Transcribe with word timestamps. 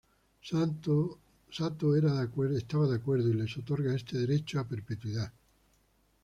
Sato 0.41 1.19
está 1.47 1.69
de 1.77 2.95
acuerdo, 2.95 3.29
y 3.29 3.33
les 3.35 3.55
otorga 3.55 3.93
este 3.93 4.17
derecho 4.17 4.59
a 4.59 4.67
perpetuidad. 4.67 5.31